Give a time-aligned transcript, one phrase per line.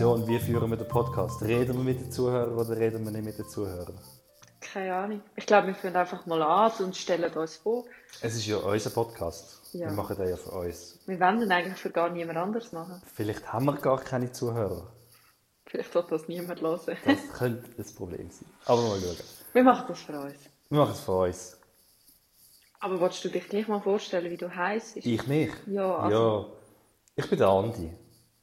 [0.00, 1.42] Diskussion, wie führen wir den Podcast?
[1.42, 3.98] Reden wir mit den Zuhörern oder reden wir nicht mit den Zuhörern?
[4.58, 5.20] Keine Ahnung.
[5.36, 7.84] Ich glaube, wir fangen einfach mal an und stellen uns vor.
[8.22, 9.60] Es ist ja unser Podcast.
[9.74, 9.88] Ja.
[9.88, 10.98] Wir machen den ja für uns.
[11.04, 13.02] Wir wollen den eigentlich für gar niemand anders machen.
[13.12, 14.90] Vielleicht haben wir gar keine Zuhörer.
[15.66, 16.80] Vielleicht wird das niemand hören.
[16.86, 18.48] Das könnte ein Problem sein.
[18.64, 19.16] Aber mal schauen.
[19.52, 20.34] Wir machen das für uns.
[20.70, 21.56] Wir machen es für uns.
[22.80, 24.96] Aber willst du dich gleich mal vorstellen, wie du heisst?
[24.96, 25.50] Ich mich?
[25.66, 26.46] Ja, also- Ja.
[27.16, 27.94] Ich bin der Andi.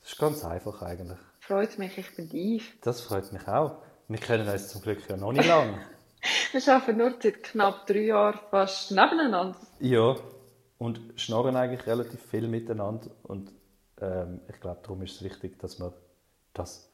[0.02, 1.18] Das ist ganz einfach eigentlich.
[1.48, 2.66] Freut mich, ich bin Yves.
[2.82, 3.78] Das freut mich auch.
[4.08, 5.80] Wir kennen uns zum Glück ja noch nicht lange.
[6.52, 9.56] Wir arbeiten nur seit knapp drei Jahren fast nebeneinander.
[9.80, 10.16] ja.
[10.80, 13.10] Und schnarren eigentlich relativ viel miteinander.
[13.24, 13.52] Und
[14.00, 15.92] ähm, ich glaube, darum ist es wichtig, dass wir
[16.54, 16.92] das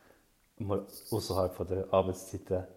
[0.57, 2.67] mal außerhalb von der Arbeitszeiten ein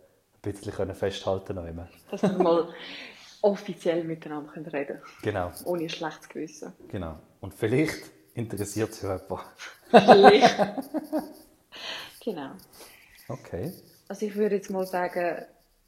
[0.42, 1.88] bisschen können festhalten können.
[2.10, 2.68] Dass wir mal
[3.42, 6.72] offiziell miteinander können reden Genau, Ohne ein schlechtes Gewissen.
[6.88, 7.20] genau.
[7.40, 9.44] Und vielleicht interessiert es ja jemand.
[9.90, 10.58] Vielleicht.
[12.22, 12.52] genau.
[13.28, 13.72] Okay.
[14.08, 15.44] Also ich würde jetzt mal sagen,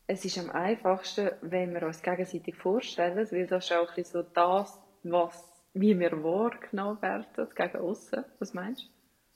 [0.07, 4.25] es ist am einfachsten, wenn wir uns gegenseitig vorstellen, weil das ist auch ein bisschen
[4.25, 5.45] so das, was,
[5.75, 8.25] wie wir wahrgenommen werden gegen außen.
[8.39, 8.89] Was meinst du?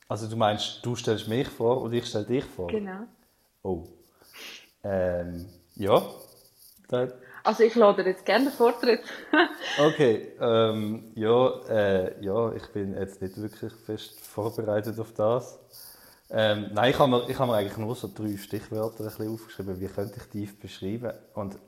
[0.08, 2.68] Also du meinst, du stellst mich vor und ich stelle dich vor?
[2.68, 3.04] Genau.
[3.62, 3.84] Oh.
[4.82, 6.02] Ähm, ja.
[6.88, 7.08] Da,
[7.44, 9.00] Also ich lade jetzt gerne den Vortritt.
[9.78, 10.32] okay.
[10.40, 15.58] Ähm, ja, äh, ja, ich bin jetzt nicht wirklich fest vorbereitet auf das.
[16.34, 19.32] Ähm, nein, ich habe mir, ich habe mir eigentlich nur so drei Stichwörter ein bisschen
[19.34, 21.12] aufgeschrieben, wie könnte ich tief beschreiben.
[21.34, 21.58] Und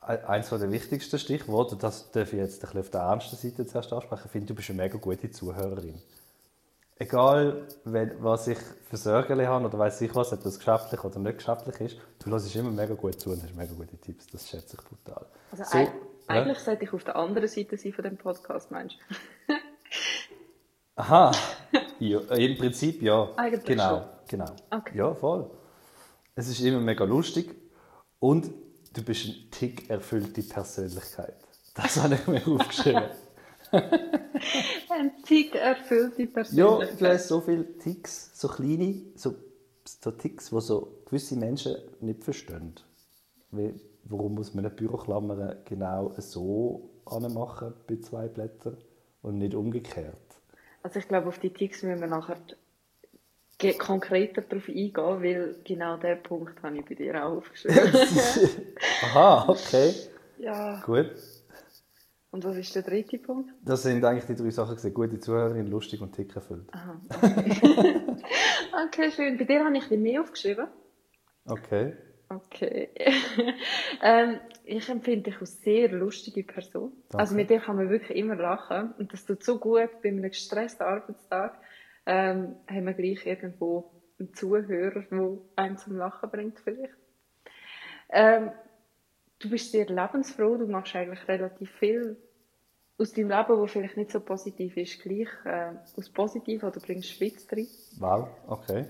[0.00, 3.92] eins der wichtigsten Stichworte, das darf ich jetzt ein bisschen auf der ernsten Seite zuerst
[3.92, 6.00] ansprechen, ich finde, du bist eine mega gute Zuhörerin.
[6.98, 11.18] Egal, wenn, was ich für Sorgen habe oder weiß ich was, ob das geschäftlich oder
[11.18, 14.28] nicht geschäftlich ist, du hörst immer mega gut zu und hast mega gute Tipps.
[14.28, 15.26] Das schätze ich brutal.
[15.50, 15.90] Also So, eig- ja.
[16.28, 18.96] eigentlich sollte ich auf der anderen Seite sein von dem Podcast, meinst
[19.48, 19.54] du?
[20.94, 21.32] Aha,
[22.02, 23.30] ja, im Prinzip ja.
[23.36, 24.04] Eigentlich genau, schon.
[24.28, 24.56] genau.
[24.70, 24.98] Okay.
[24.98, 25.50] Ja, voll.
[26.34, 27.54] Es ist immer mega lustig
[28.18, 28.50] und
[28.94, 31.36] du bist eine tick erfüllte Persönlichkeit.
[31.74, 33.04] Das habe ich mir aufgeschrieben.
[33.72, 37.00] Ein Tick erfüllte ja, Persönlichkeit.
[37.00, 39.34] du hast so viele Ticks, so kleine, so,
[39.84, 42.74] so Ticks, die so gewisse Menschen nicht verstehen.
[43.50, 43.74] Wie,
[44.04, 48.76] warum muss man eine Büroklammer genau so anmachen bei zwei Blättern
[49.22, 50.16] und nicht umgekehrt?
[50.82, 52.38] Also ich glaube, auf die Ticks müssen wir nachher
[53.78, 57.78] konkreter darauf eingehen, weil genau diesen Punkt habe ich bei dir auch aufgeschrieben.
[59.04, 59.94] Aha, okay,
[60.38, 60.80] ja.
[60.84, 61.12] gut.
[62.32, 63.50] Und was ist der dritte Punkt?
[63.62, 64.74] Das sind eigentlich die drei Sachen.
[64.74, 64.94] gewesen.
[64.94, 66.66] Gute Zuhörerin, lustig und tick erfüllt.
[66.72, 68.00] Aha, okay.
[68.86, 69.36] okay, schön.
[69.36, 70.66] Bei dir habe ich ein bisschen mehr aufgeschrieben.
[71.44, 71.94] Okay.
[72.36, 72.88] Okay.
[74.02, 76.92] ähm, ich empfinde dich als sehr lustige Person.
[77.08, 77.18] Danke.
[77.18, 78.92] Also mit dir kann man wirklich immer lachen.
[78.98, 81.58] Und das tut so gut bei einem gestressten Arbeitstag.
[82.06, 86.94] Ähm, haben wir gleich irgendwo einen Zuhörer, der einen zum Lachen bringt vielleicht.
[88.10, 88.50] Ähm,
[89.38, 90.56] du bist sehr lebensfroh.
[90.56, 92.16] Du machst eigentlich relativ viel
[92.98, 97.10] aus deinem Leben, das vielleicht nicht so positiv ist, gleich äh, aus positiv oder bringst
[97.10, 97.66] Schwitz drin.
[97.98, 98.86] Wow, okay.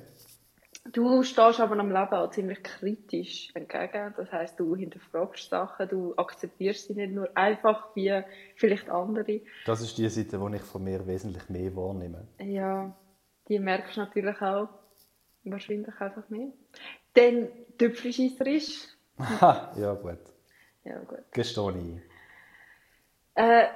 [0.84, 4.12] Du stehst aber am Leben auch ziemlich kritisch entgegen.
[4.16, 8.22] Das heisst, du hinterfragst Sachen, du akzeptierst sie nicht nur einfach wie
[8.56, 9.42] vielleicht andere.
[9.64, 12.26] Das ist die Seite, die ich von mir wesentlich mehr wahrnehme.
[12.40, 12.94] Ja,
[13.48, 14.68] die merkst du natürlich auch
[15.44, 16.48] wahrscheinlich einfach mehr.
[17.14, 18.88] Dann Tüpfelscheisserisch.
[19.18, 20.18] Ja gut.
[20.84, 21.22] Ja, gut.
[21.30, 22.02] Gestehe ich.
[23.34, 23.66] Äh,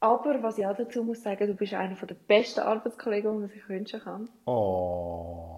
[0.00, 3.48] aber was ich auch dazu muss sagen, du bist einer der besten Arbeitskollegen, die man
[3.48, 4.28] sich wünschen kann.
[4.46, 5.51] Oh,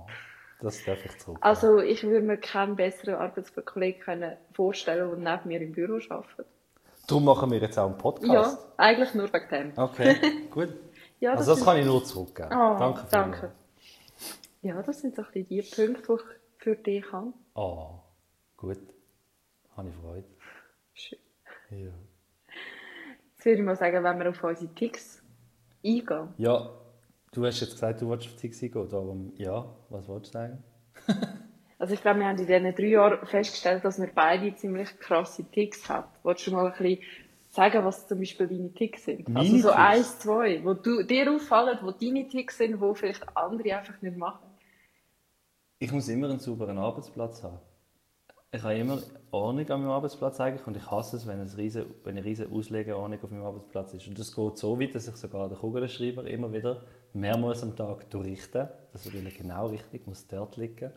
[0.64, 1.38] das darf ich zurück.
[1.40, 6.46] Also ich würde mir keinen besseren Arbeitskollegen können vorstellen, der neben mir im Büro arbeitet.
[7.06, 8.66] Darum machen wir jetzt auch einen Ja, Podcast.
[8.78, 9.72] eigentlich nur wegen dem.
[9.78, 10.16] Okay,
[10.50, 10.70] gut.
[11.20, 12.48] Ja, also das sind- kann ich nur zurückgeben.
[12.52, 13.52] Oh, danke danke.
[14.62, 17.32] Ja, das sind so ein bisschen die Punkte, die ich für dich habe.
[17.54, 17.90] Oh,
[18.56, 18.78] gut.
[19.76, 20.24] Habe ich Freude.
[20.94, 21.18] Schön.
[21.70, 21.90] Ja.
[23.36, 25.22] Jetzt würde ich mal sagen, wenn wir auf unsere Ticks
[25.84, 26.32] eingehen.
[26.38, 26.70] ja,
[27.34, 28.88] du hast jetzt gesagt, du wolltest auf Tixi gehen.
[28.88, 30.62] Darum, ja, was wolltest du sagen?
[31.76, 35.44] Also ich glaube, wir haben in diesen drei Jahren festgestellt, dass wir beide ziemlich krasse
[35.44, 36.06] Ticks haben.
[36.22, 37.02] Wolltest du mal ein bisschen
[37.50, 39.28] sagen, was zum Beispiel deine Ticks sind?
[39.28, 39.80] Meine also so Ticks?
[39.80, 44.16] eins, zwei, wo du, dir auffallen, wo deine Ticks sind, wo vielleicht andere einfach nicht
[44.16, 44.46] machen.
[45.78, 47.58] Ich muss immer einen sauberen Arbeitsplatz haben.
[48.54, 49.02] Ich habe immer
[49.32, 52.52] Ordnung an meinem Arbeitsplatz eigentlich und ich hasse es, wenn, es riesen, wenn eine riesige
[52.52, 54.06] Auslegeordnung auf meinem Arbeitsplatz ist.
[54.06, 56.82] Und das geht so weit, dass ich sogar den Kugelschreiber immer wieder
[57.14, 58.72] mehrmals am Tag durchrichte.
[58.92, 60.92] Das will genau richtig, muss dort liegen.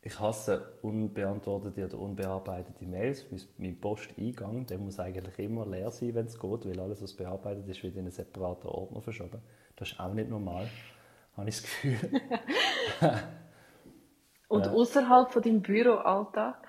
[0.00, 3.26] Ich hasse unbeantwortete oder unbearbeitete Mails.
[3.58, 7.66] Mein Posteingang der muss eigentlich immer leer sein, wenn es geht, weil alles, was bearbeitet
[7.66, 9.42] ist, wird in einen separaten Ordner verschoben.
[9.74, 10.68] Das ist auch nicht normal.
[11.36, 11.98] habe ich das Gefühl.
[14.52, 14.72] Und Ja.
[14.72, 16.68] außerhalb von deinem Büroalltag,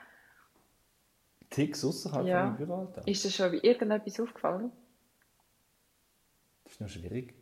[1.50, 2.40] Ticks außerhalb Ja.
[2.40, 3.06] von meinem Büroalltag.
[3.10, 4.72] ist dir schon irgendetwas aufgefallen?
[6.64, 7.36] Das ist noch schwierig.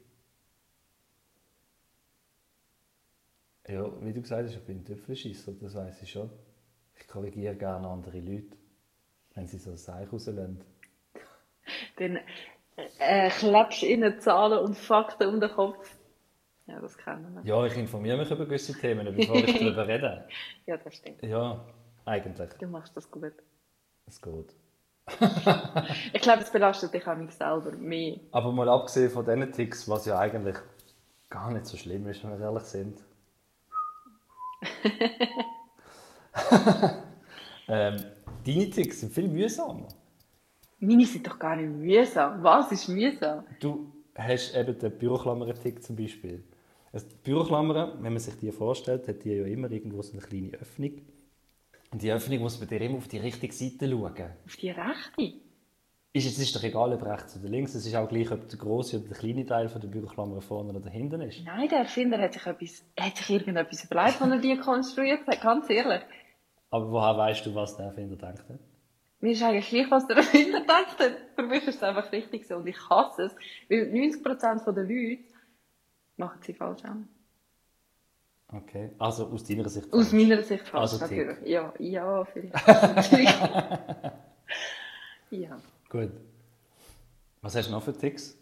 [3.68, 6.32] Ja, wie du gesagt hast, ich bin ein Tüpfelschisser, das weiß ich schon.
[6.96, 8.58] Ich korrigiere gerne andere Leute,
[9.36, 10.64] wenn sie so ein Seich rauslassen.
[11.98, 12.20] Dann
[12.98, 16.01] äh, klebst du ihnen Zahlen und Fakten um den Kopf.
[16.72, 17.44] Ja, das kennen wir.
[17.44, 20.26] Ja, ich informiere mich über gewisse Themen, bevor ich darüber rede.
[20.66, 21.22] Ja, das stimmt.
[21.22, 21.66] Ja,
[22.06, 22.50] eigentlich.
[22.60, 23.34] Du machst das gut.
[24.08, 24.56] Es geht.
[26.14, 28.20] Ich glaube, es belastet dich auch nicht selber mehr.
[28.32, 30.56] Aber mal abgesehen von diesen Ticks, was ja eigentlich
[31.30, 33.02] gar nicht so schlimm ist, wenn wir ehrlich sind.
[37.68, 38.06] ähm,
[38.46, 39.88] deine Ticks sind viel mühsamer.
[40.80, 42.42] Meine sind doch gar nicht mühsam.
[42.44, 43.44] Was ist mühsam?
[43.60, 46.44] Du hast eben den Büroklammern-Tick zum Beispiel.
[46.94, 50.22] Also die Büroklammern, wenn man sich die vorstellt, hat die ja immer irgendwo so eine
[50.22, 51.02] kleine Öffnung.
[51.92, 54.30] Und die Öffnung muss bei dir immer auf die richtige Seite schauen.
[54.46, 55.34] Auf die rechte?
[56.14, 57.74] Ist es ist doch egal, ob rechts oder links.
[57.74, 60.74] Es ist auch gleich, ob der große oder der kleine Teil von der Büroklammer vorne
[60.74, 61.42] oder hinten ist.
[61.46, 65.42] Nein, der Erfinder hat sich, etwas, hat sich irgendetwas überlegt, als er die konstruiert hat.
[65.42, 66.02] Ganz ehrlich.
[66.70, 68.50] Aber woher weißt du, was der Erfinder denkt?
[68.50, 68.60] hat?
[69.22, 71.18] Mir ist eigentlich gleich, was der Erfinder denkt hat.
[71.36, 72.56] Für mich ist es einfach richtig so.
[72.56, 73.36] Und ich hasse es,
[73.70, 75.24] weil 90% der Leute
[76.18, 77.08] machen sie falsch an.
[78.54, 78.92] Okay.
[79.00, 79.92] Also aus deiner Sicht.
[79.94, 81.26] Aus meiner Sicht falsch, Also Tick.
[81.28, 81.48] natürlich.
[81.50, 82.54] Ja, ja, vielleicht.
[85.32, 85.60] ja.
[85.90, 86.12] Gut.
[87.42, 88.38] Was hast du noch für Ticks?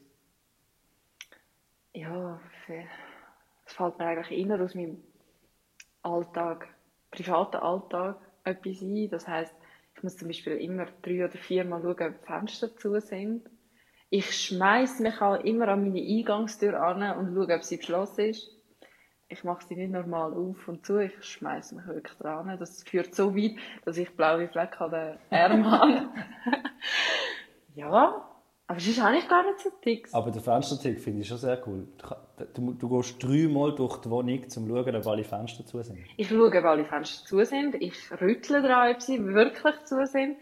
[1.94, 2.40] Ja,
[3.66, 5.02] es fällt mir eigentlich eher aus meinem
[6.02, 6.68] Alltag,
[7.12, 9.10] privaten Alltag etwas ein.
[9.10, 9.54] Das heisst,
[9.96, 13.50] ich muss zum Beispiel immer drei oder viermal schauen, ob die Fenster zu sind.
[14.10, 18.50] Ich schmeiß mich auch immer an meine Eingangstür an und schaue, ob sie geschlossen ist.
[19.28, 22.58] Ich mache sie nicht normal auf und zu, ich schmeiß mich wirklich dran.
[22.58, 26.10] Das führt so weit, dass ich blaue Flecken an den Arm habe.
[27.76, 28.26] ja,
[28.70, 30.08] aber es ist eigentlich gar nicht so dick.
[30.12, 31.88] Aber den Fenstertick finde ich schon sehr cool.
[31.98, 35.82] Du, du, du gehst dreimal durch die Wohnung, um zu schauen, ob alle Fenster zu
[35.82, 36.00] sind.
[36.18, 37.76] Ich schaue, ob alle Fenster zu sind.
[37.82, 40.38] Ich rüttle daran, ob sie wirklich zu sind.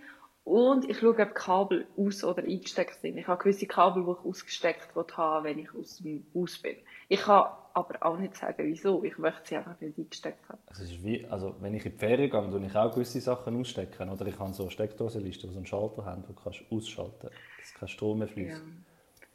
[0.47, 3.17] Und ich schaue, ob Kabel aus- oder eingesteckt sind.
[3.17, 6.77] Ich habe gewisse Kabel, die ich ausgesteckt habe, wenn ich aus dem Haus bin.
[7.09, 9.03] Ich kann aber auch nicht sagen, wieso.
[9.03, 10.59] Ich möchte sie einfach nicht eingesteckt haben.
[10.67, 13.19] Also, es ist wie, also wenn ich in die Ferien gehe, tue ich auch gewisse
[13.19, 14.09] Sachen ausstecken.
[14.09, 17.27] Oder ich habe so eine Steckdosenliste, die so einen Schalter haben, wo du kannst ausschalten
[17.29, 18.61] kannst, dass kein Strom mehr fließt.
[18.61, 19.27] Ja.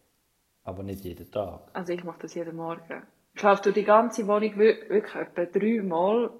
[0.65, 1.61] Aber nicht jeden Tag.
[1.75, 3.03] Also ich mache das jeden Morgen.
[3.35, 6.31] Ich laufe durch die ganze Wohnung wir- wirklich etwa dreimal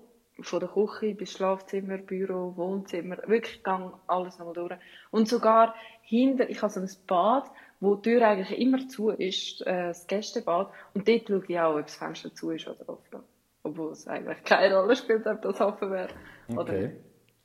[0.43, 3.19] von der Küche bis Schlafzimmer, Büro, Wohnzimmer.
[3.27, 4.73] Wirklich gang alles nochmal durch.
[5.11, 7.51] Und sogar hinter, ich habe so ein Bad,
[7.81, 10.71] wo die Tür eigentlich immer zu ist, äh, das Gästebad.
[10.95, 13.21] Und dort schaue ich auch, ob das Fenster zu ist oder offen.
[13.65, 16.09] Obwohl es eigentlich keine Rolle spielt, ob das offen wäre.
[16.49, 16.97] Oder Okay.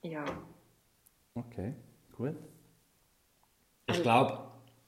[0.03, 0.25] Ja.
[1.33, 1.73] Okay,
[2.15, 2.35] gut.
[3.87, 4.39] Ich glaube,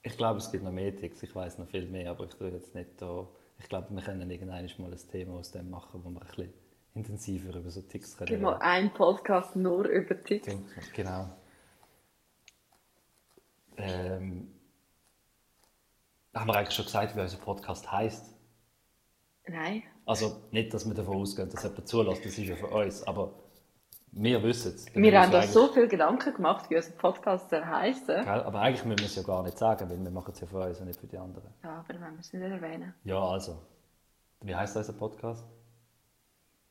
[0.02, 1.22] ich glaub, es gibt noch mehr Ticks.
[1.24, 3.28] Ich weiß noch viel mehr, aber ich tue jetzt nicht da.
[3.60, 6.54] Ich glaube, wir können irgendwann mal ein Thema aus dem machen, wo wir ein bisschen
[7.00, 8.42] intensiver über so Ticks reden.
[8.42, 10.48] mal einen Podcast nur über Ticks.
[10.94, 11.30] Genau.
[13.78, 14.52] Ähm,
[16.34, 18.36] haben wir eigentlich schon gesagt, wie unser Podcast heißt?
[19.48, 19.84] Nein.
[20.06, 23.34] Also nicht, dass wir davon ausgehen, dass jemand zulässt, das ist ja von uns, aber
[24.12, 24.86] wir wissen es.
[24.96, 28.28] Wir haben uns eigentlich- so viel Gedanken gemacht, wie unser Podcast soll heissen.
[28.28, 30.58] Aber eigentlich müssen wir es ja gar nicht sagen, weil wir machen es ja für
[30.60, 31.50] uns und nicht für die anderen.
[31.64, 32.94] Ja, aber wenn wir es nicht erwähnen.
[33.04, 33.62] Ja, also.
[34.42, 35.46] Wie heißt unser Podcast?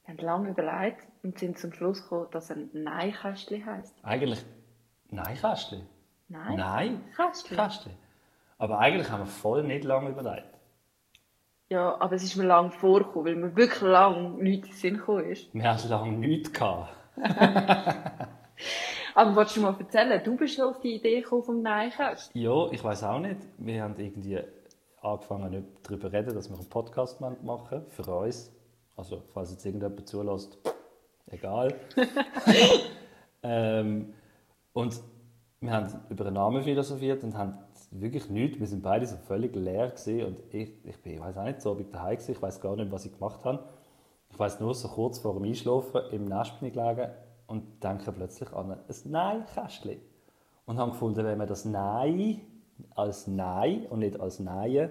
[0.09, 3.95] Wir haben lange überlegt und sind zum Schluss gekommen, dass ein Nein-Kästchen heisst.
[4.03, 4.43] Eigentlich.
[5.11, 5.87] Nein, Kästchen.
[6.29, 6.57] Nein?
[6.57, 7.05] Nein?
[7.15, 7.55] Kästchen.
[7.55, 7.93] Kästchen.
[8.57, 10.49] Aber eigentlich haben wir voll nicht lange überlegt.
[11.69, 14.97] Ja, aber es ist mir lange vorgekommen, weil mir wirklich lange nichts in den Sinn
[14.97, 15.53] gekommen ist.
[15.53, 16.89] Wir haben lange nichts gehabt.
[19.15, 22.41] Aber wolltest du mal erzählen, du bist auf die Idee gekommen vom Nein-Kästchen?
[22.41, 23.43] Ja, ich weiß auch nicht.
[23.59, 24.41] Wir haben irgendwie
[25.03, 28.58] angefangen nicht darüber zu reden, dass wir einen Podcast machen für uns.
[28.99, 30.59] Also, falls jetzt irgendjemand zulässt,
[31.31, 31.73] egal.
[33.45, 34.13] ähm,
[34.73, 35.01] und
[35.61, 37.59] wir haben über einen Namen philosophiert und haben
[37.93, 38.59] wirklich nichts.
[38.59, 41.63] Wir sind beide so völlig leer gewesen und ich, ich, bin, ich weiß auch nicht,
[41.63, 42.29] so ob ich daheim war.
[42.29, 43.69] Ich weiß gar nicht, was ich gemacht habe.
[44.31, 47.09] Ich weiß nur, so kurz vor dem Einschlafen im Nest bin ich gelegen
[47.47, 50.01] und denke plötzlich an ein Nein-Kästchen.
[50.67, 52.41] Und haben gefunden, wenn man das Nein
[52.97, 54.91] als Nein und nicht als Nein,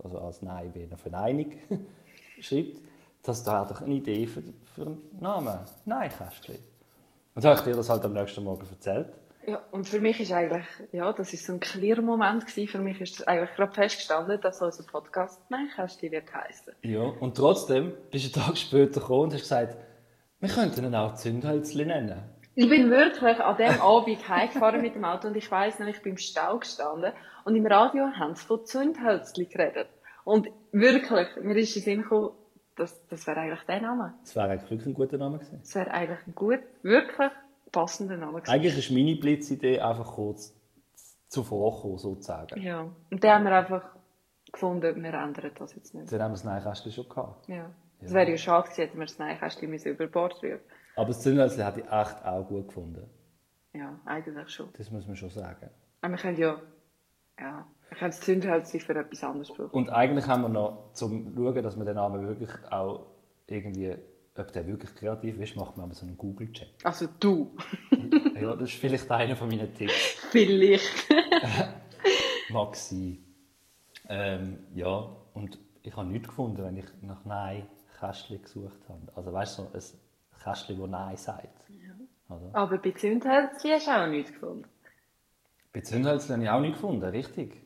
[0.00, 1.52] also als Nein wie eine Verneinung,
[2.40, 2.91] schreibt,
[3.22, 4.42] das wäre doch eine Idee für,
[4.74, 5.58] für einen Namen.
[5.84, 6.58] Nein-Kästchen.
[7.34, 9.08] Und dann habe ich dir das halt am nächsten Morgen erzählt.
[9.46, 12.68] Ja, und für mich ist eigentlich, ja, das ist so ein Clear-Moment gewesen.
[12.68, 16.74] Für mich ist eigentlich gerade festgestanden, dass unser Podcast Neinkästchen wird heißen.
[16.82, 19.76] Ja, und trotzdem bist du einen Tag später gekommen und hast gesagt,
[20.38, 22.22] wir könnten ihn auch Zündhölzli nennen.
[22.54, 26.02] Ich bin wirklich an dem Abend heimgefahren mit dem Auto und ich weiss noch, ich
[26.02, 27.12] bin im Stau gestanden
[27.44, 29.88] und im Radio haben sie von Zündhölzli geredet.
[30.24, 32.30] Und wirklich, mir ist in den Sinn gekommen,
[32.76, 34.14] das, das wäre eigentlich der Name.
[34.22, 35.60] Das wäre eigentlich wirklich ein guter Name gewesen.
[35.60, 37.30] Das wäre eigentlich ein gut, wirklich
[37.70, 38.50] passender Name gewesen.
[38.50, 40.54] Eigentlich ist meine Blitzidee einfach kurz
[41.28, 42.60] zuvorkommen, sozusagen.
[42.60, 43.84] Ja, und dann haben wir einfach
[44.52, 46.12] gefunden, wir ändern das jetzt nicht.
[46.12, 47.48] Dann haben wir das Neinkästchen schon gehabt.
[47.48, 47.70] Ja.
[48.00, 50.60] Es wäre ja schade gewesen, hätten wir das Neinkästchen über Bord rühren
[50.96, 53.08] Aber das Zündhölzli hätte ich echt auch gut gefunden.
[53.72, 54.68] Ja, eigentlich schon.
[54.76, 55.70] Das muss man schon sagen.
[56.02, 56.60] Aber wir können ja,
[57.38, 59.70] ja, wir können das Zündhölzchen für etwas anderes brauchen.
[59.70, 63.06] Und eigentlich haben wir noch, zum schauen, dass wir den Namen wirklich auch
[63.46, 63.94] irgendwie,
[64.36, 66.68] ob der wirklich kreativ ist, machen wir mal so einen Google-Check.
[66.84, 67.54] Also du,
[68.40, 69.92] Ja, das ist vielleicht einer von meinen Tipps.
[70.30, 71.08] vielleicht.
[72.50, 73.18] Mag sein.
[74.08, 79.00] Ähm, ja, und ich habe nichts gefunden, wenn ich nach Nein-Kästchen gesucht habe.
[79.14, 81.68] Also weißt du, so ein Kästchen, das Nein sagt.
[82.28, 82.50] Oder?
[82.52, 84.64] Aber bei Zündhölzchen hast du auch nichts gefunden.
[85.72, 87.56] Bei Zündhölzchen habe ich auch nichts gefunden, richtig.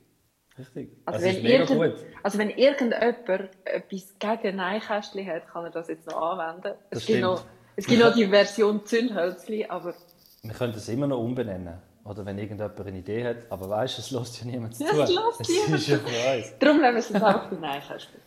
[0.58, 0.90] Richtig.
[1.04, 2.06] Also, das wenn ist mega irgend, gut.
[2.22, 6.78] also wenn irgendjemand etwas gegen Neinkästchen hat, kann er das jetzt noch anwenden.
[6.90, 7.44] Das Es gibt, noch,
[7.76, 9.94] es gibt noch die Version Zündhölzli, aber
[10.42, 11.78] Wir können es immer noch umbenennen.
[12.04, 13.50] Oder wenn irgendjemand eine Idee hat.
[13.50, 14.84] Aber weißt du, es lässt ja niemand zu.
[14.84, 16.58] Ja, es lässt niemand uns.
[16.60, 18.20] darum nehmen wir es einfach bei Neinkästchen.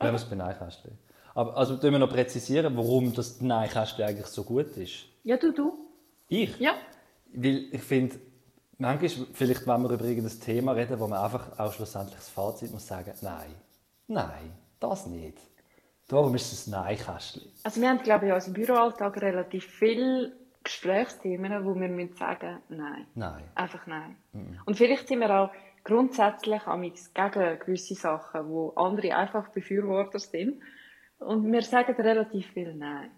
[0.00, 0.98] Wenn wir es bei Neinkästchen.
[1.34, 5.04] Aber also tun wir noch präzisieren, warum das Neinkästchen eigentlich so gut ist.
[5.22, 5.72] Ja, du, du.
[6.28, 6.58] Ich?
[6.58, 6.74] Ja.
[7.32, 8.16] Weil ich finde,
[8.80, 12.72] manchmal, vielleicht wenn wir über irgendein Thema reden, wo man einfach auch schlussendlich das Fazit
[12.72, 13.54] muss sagen, nein,
[14.08, 15.38] nein, das nicht.
[16.08, 17.42] Darum ist es ein Nein-Kästchen.
[17.62, 20.32] Also wir haben, glaube ich, unserem Büroalltag relativ viele
[20.64, 23.06] Gesprächsthemen, wo wir müssen sagen nein.
[23.14, 23.44] Nein.
[23.54, 24.16] Einfach nein.
[24.66, 25.50] Und vielleicht sind wir auch
[25.84, 30.60] grundsätzlich gegen gewisse Sachen, wo andere einfach Befürworter sind.
[31.18, 33.10] Und wir sagen relativ viel Nein.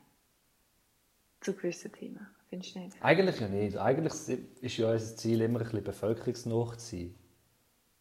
[1.41, 2.27] Zu gewissen Themen.
[2.53, 2.97] Findest du nicht?
[3.01, 3.79] Eigentlich ja nicht.
[3.79, 4.13] Eigentlich
[4.61, 7.15] ist ja unser Ziel immer ein bisschen bevölkerungsnah zu sein.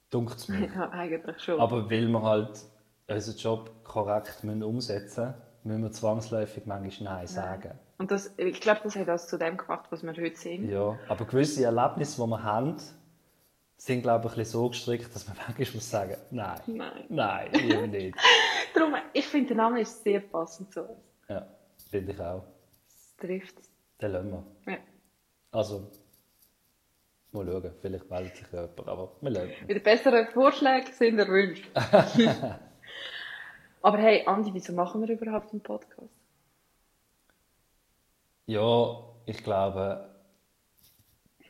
[0.10, 0.67] Dunkt mir.
[0.75, 1.58] Ja, eigentlich schon.
[1.58, 2.60] Aber weil wir halt
[3.08, 7.79] unseren Job korrekt müssen umsetzen müssen, müssen wir zwangsläufig manchmal Nein sagen.
[7.98, 10.70] Und das, ich glaube, das hat uns zu dem gemacht, was wir heute sind.
[10.70, 12.75] Ja, aber gewisse Erlebnisse, die wir haben,
[13.77, 17.05] sind, glaube ich, ein bisschen so gestrickt, dass man manchmal muss sagen, nein, Nein.
[17.08, 18.17] nein, lieber nicht.
[18.75, 21.00] Darum, ich finde, der Name ist sehr passend zu uns.
[21.29, 21.48] Ja,
[21.89, 22.43] finde ich auch.
[22.89, 23.55] Es trifft
[24.01, 24.72] Den lassen wir.
[24.74, 24.79] Ja.
[25.51, 25.91] Also,
[27.31, 29.67] mal schauen, vielleicht meldet sich ja jemand, aber wir lassen ihn.
[29.67, 31.70] Wieder bessere Vorschläge sind erwünscht.
[33.84, 36.13] Aber hey, Andi, wieso machen wir überhaupt einen Podcast?
[38.46, 40.08] Ja, ich glaube,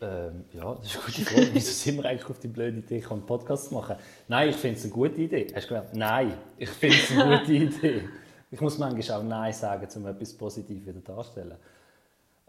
[0.01, 1.49] ähm, ja, das ist eine gute Frage.
[1.53, 3.97] Wieso sind wir eigentlich auf die blöde Idee gekommen, einen Podcast zu machen?
[4.27, 5.47] Nein, ich finde es eine gute Idee.
[5.53, 5.95] Hast du gemerkt?
[5.95, 8.09] Nein, ich finde es eine gute Idee.
[8.49, 11.57] Ich muss manchmal auch Nein sagen, um etwas Positives wieder darzustellen.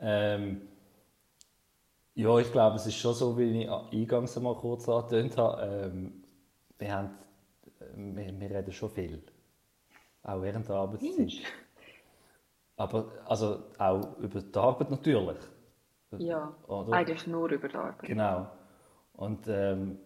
[0.02, 0.62] Ähm,
[2.14, 5.62] ja, ich glaube, es ist schon so, wie ich eingangs einmal kurz angetönt habe.
[5.62, 6.25] Ähm,
[6.78, 7.11] wir, haben,
[7.80, 9.23] äh, wir, wir reden schon viel.
[10.25, 11.18] Auch während der Arbeitszeit.
[11.18, 11.42] Mensch.
[12.76, 15.38] Aber also auch über die Arbeit natürlich.
[16.18, 16.92] Ja, Oder?
[16.92, 18.02] eigentlich nur über die Arbeit.
[18.02, 18.49] Genau.
[19.14, 19.99] Und ähm,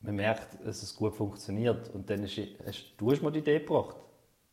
[0.00, 1.88] man merkt, dass es gut funktioniert.
[1.90, 3.96] Und dann ist, hast, du hast mir die Idee gebracht,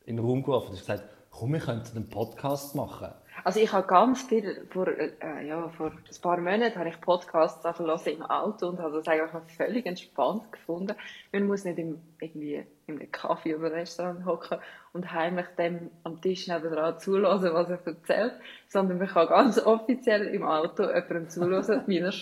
[0.05, 0.67] in den Raum geworfen.
[0.67, 3.13] Du hast gesagt, komm, wir könnten einen Podcast machen.
[3.43, 7.65] Also ich habe ganz viel, vor, äh, ja, vor ein paar Monaten habe ich Podcasts
[7.65, 10.95] angefangen im Auto und habe das eigentlich völlig entspannt gefunden.
[11.31, 14.57] Man muss nicht im, irgendwie in einem Kaffee oder Restaurant hocken
[14.93, 18.33] und heimlich dem am Tisch nebenan zulassen, was er erzählt,
[18.67, 22.13] sondern man kann ganz offiziell im Auto jemandem zulassen, wie er.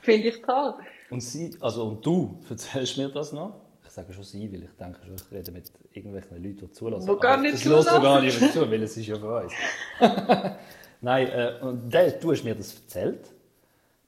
[0.00, 0.74] Finde ich toll.
[1.10, 3.67] Und sie, also und du, erzählst mir das noch?
[3.98, 7.08] Ich sage schon sie, weil ich denke schon, ich rede mit irgendwelchen Leuten, die zulassen.
[7.08, 8.00] Wo gar nicht Das zulassen.
[8.00, 9.52] gar niemand zu, weil es ist ja für uns.
[11.00, 13.32] Nein, äh, und der, du hast mir das erzählt,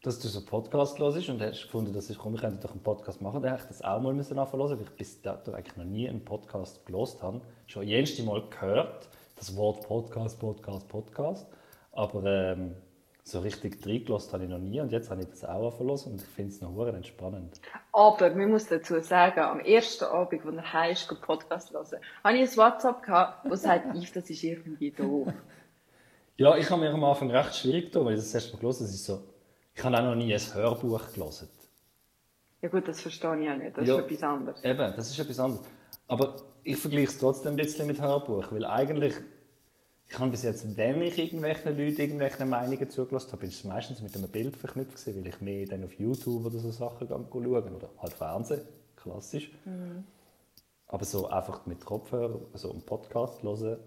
[0.03, 2.71] dass du so einen Podcast hörst und hast gefunden, dass ich komm, wir könnten doch
[2.71, 3.43] einen Podcast machen.
[3.43, 6.09] Dann hätte ich das auch mal müssen anfangen weil ich bis dato eigentlich noch nie
[6.09, 7.41] einen Podcast gelost habe.
[7.67, 11.47] Schon jedes Mal gehört, das Wort Podcast, Podcast, Podcast.
[11.91, 12.77] Aber ähm,
[13.31, 16.21] so richtig reingelassen habe ich noch nie und jetzt habe ich das auch hören und
[16.21, 17.61] ich finde es noch verdammt entspannend.
[17.93, 21.87] Aber man muss dazu sagen, am ersten Abend, als er heim ist, Podcast hören,
[22.25, 25.29] habe ich ein WhatsApp gehabt, das sagt, Yves, das ist irgendwie doof.
[26.37, 28.85] Ja, ich habe mir am Anfang recht schwierig getan, weil ich das erste Mal gelesen
[28.87, 28.95] habe.
[28.95, 29.23] Ist so,
[29.75, 31.49] ich habe auch noch nie ein Hörbuch gelesen.
[32.63, 33.97] Ja gut, das verstehe ich auch nicht, das Ja.
[33.99, 34.65] ist etwas anderes.
[34.65, 35.65] Eben, das ist etwas anderes.
[36.09, 39.15] Aber ich vergleiche es trotzdem ein bisschen mit Hörbuch, weil eigentlich
[40.13, 44.03] Ich habe bis jetzt, wenn ich irgendwelchen Leuten irgendwelche Meinungen zugelassen habe, ist es meistens
[44.03, 47.47] mit einem Bild verknüpft gewesen, weil ich mehr dann auf YouTube oder so Sachen schauen
[47.47, 48.63] oder halt Fernsehen,
[48.97, 49.53] klassisch.
[49.65, 50.03] Mhm.
[50.89, 53.79] Aber so einfach mit Kopfhörer, so einen Podcast hören,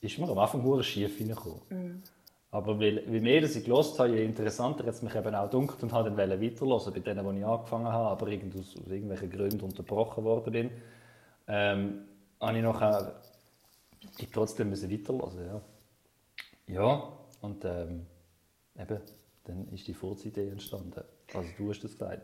[0.00, 1.60] ist mir am Anfang nur schief reingekommen.
[1.68, 2.02] Mhm.
[2.52, 5.50] Aber weil, wie mehr das ich gelost habe, je interessanter hat es mich eben auch
[5.50, 8.86] dunkelt und habe dann weiterhören bei denen, die ich angefangen habe, aber irgend aus, aus
[8.86, 10.70] irgendwelchen Gründen unterbrochen worden bin,
[11.48, 12.04] ähm,
[12.40, 13.20] habe ich nachher
[14.32, 15.60] trotzdem müssen weiterhören, ja.
[16.72, 17.12] Ja,
[17.42, 18.06] und ähm,
[18.78, 19.00] eben,
[19.44, 21.02] dann ist die Furzidee entstanden.
[21.34, 22.22] Also du hast das gesagt.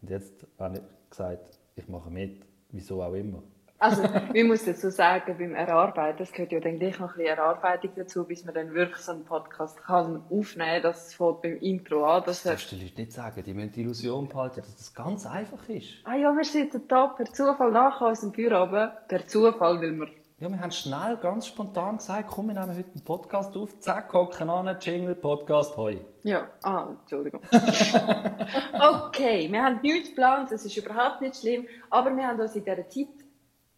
[0.00, 3.42] Und jetzt habe ich gesagt, ich mache mit, wieso auch immer.
[3.78, 4.02] Also,
[4.32, 7.90] wir muss dazu sagen, beim Erarbeiten, es gehört ja dann gleich noch ein bisschen Erarbeitung
[7.96, 10.82] dazu, bis man dann wirklich so einen Podcast kann aufnehmen kann.
[10.82, 12.22] Das fängt beim Intro an.
[12.26, 13.42] Das darfst du den Leuten nicht sagen.
[13.42, 15.94] Die müssen die Illusion behalten, dass das ganz einfach ist.
[16.04, 20.08] Ah ja, wir sitzen da per Zufall nach unserem Büro, per Zufall, weil wir
[20.40, 23.78] ja, wir haben schnell, ganz spontan gesagt, komm, wir nehmen heute einen Podcast auf.
[23.78, 26.00] Zack, hocken an, Jingle, Podcast, hoi.
[26.22, 27.42] Ja, ah, Entschuldigung.
[27.52, 32.64] okay, wir haben nichts geplant, das ist überhaupt nicht schlimm, aber wir haben uns in
[32.64, 33.08] dieser Zeit,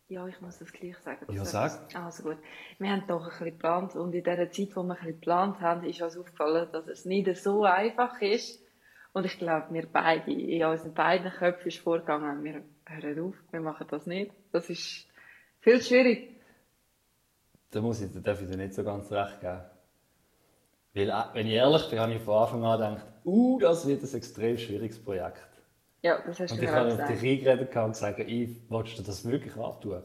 [0.06, 1.26] ja, ich muss das gleich sagen.
[1.32, 1.92] Ja, sag.
[1.96, 2.38] Also gut,
[2.78, 5.60] wir haben doch ein bisschen geplant und in dieser Zeit, wo wir ein bisschen geplant
[5.60, 8.62] haben, ist uns aufgefallen, dass es nicht so einfach ist.
[9.12, 13.60] Und ich glaube, wir beide, in unseren beiden Köpfen ist vorgegangen, wir hören auf, wir
[13.60, 14.30] machen das nicht.
[14.52, 15.08] Das ist
[15.60, 16.31] viel schwierig
[17.72, 19.62] da muss ich, da darf ich dir nicht so ganz recht geben.
[20.94, 24.02] Weil, äh, wenn ich ehrlich bin, habe ich von Anfang an gedacht, uh, das wird
[24.02, 25.48] ein extrem schwieriges Projekt.
[26.02, 29.02] Ja, das hast und du ich habe auf dich eingeredet und gesagt, ich willst du
[29.02, 30.02] das wirklich antun?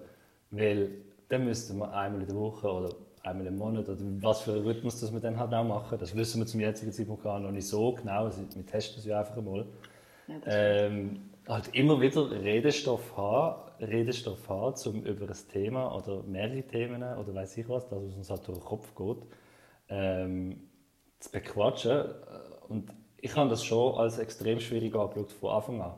[0.52, 0.92] Weil
[1.28, 4.64] dann müssten wir einmal in der Woche oder einmal im Monat oder was für einen
[4.64, 5.98] Rhythmus das wir dann halt auch machen.
[6.00, 8.26] Das wissen wir zum jetzigen Zeitpunkt gar noch nicht so genau.
[8.26, 9.66] Also, wir testen das ja einfach einmal.
[10.28, 16.64] Ja, ähm, halt immer wieder Redestoff haben, Redestoff haben, um über ein Thema oder mehrere
[16.64, 19.18] Themen oder weiß ich was, das was uns halt durch den Kopf geht,
[19.90, 20.70] ähm,
[21.20, 22.06] zu bequatschen.
[22.68, 25.94] Und ich habe das schon als extrem schwierig angeschaut von Anfang an.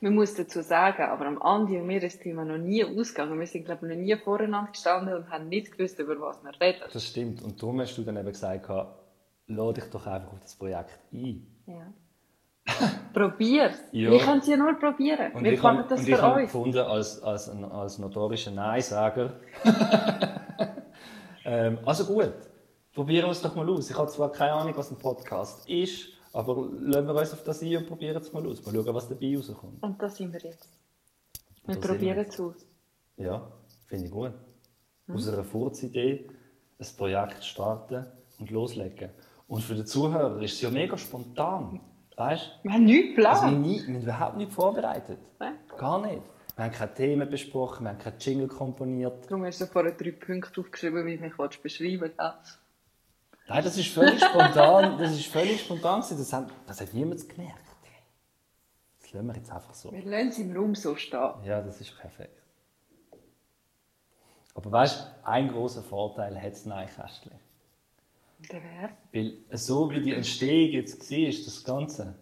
[0.00, 3.38] Man muss dazu sagen, aber am Andi und mir ist das Thema noch nie ausgegangen.
[3.38, 6.52] Wir sind, glaube ich, noch nie voreinander gestanden und haben nicht gewusst, über was wir
[6.60, 6.80] reden.
[6.92, 7.42] Das stimmt.
[7.42, 8.68] Und darum hast du dann eben gesagt,
[9.46, 11.46] lade dich doch einfach auf das Projekt ein.
[11.66, 11.92] Ja.
[13.12, 13.76] Probier's.
[13.92, 14.10] Ja.
[14.10, 15.32] Wir können es ja nur probieren.
[15.32, 16.42] Und wir können das und für ich euch.
[16.44, 19.32] gefunden, als, als, als notorischer Nein-Sager.
[21.44, 22.32] ähm, also gut,
[22.94, 23.90] probieren wir es doch mal aus.
[23.90, 27.62] Ich habe zwar keine Ahnung, was ein Podcast ist, aber lassen wir uns auf das
[27.62, 28.64] ein und probieren es mal aus.
[28.64, 29.82] Mal schauen, was dabei rauskommt.
[29.82, 30.68] Und das sind wir jetzt.
[31.66, 32.66] Wir probieren es aus.
[33.16, 33.50] Ja,
[33.86, 34.32] finde ich gut.
[35.06, 35.14] Hm.
[35.14, 36.28] Aus einer Furzidee
[36.78, 38.06] ein Projekt starten
[38.38, 39.10] und loslegen.
[39.46, 41.80] Und für den Zuhörer ist es ja mega spontan.
[42.22, 43.42] Weißt Wir haben nichts geplant.
[43.42, 45.18] Also wir, haben überhaupt nichts vorbereitet.
[45.40, 45.54] Nein.
[45.76, 46.22] Gar nicht.
[46.54, 49.24] Wir haben keine Themen besprochen, wir haben keine Jingle komponiert.
[49.28, 52.58] Darum hast du vorher drei Punkte aufgeschrieben, wie du mich beschreiben willst.
[53.48, 54.98] Nein, das ist völlig spontan.
[54.98, 56.00] Das ist völlig spontan.
[56.00, 57.58] Das hat, das hat niemand gemerkt.
[59.00, 59.92] Das lassen wir jetzt einfach so.
[59.92, 61.32] Wir lassen es im Raum so stehen.
[61.44, 62.40] Ja, das ist perfekt.
[64.54, 67.32] Aber weißt du, ein großer Vorteil hat das Neinkästchen.
[69.12, 72.14] Weil so wie die Entstehung jetzt war, das Ganze,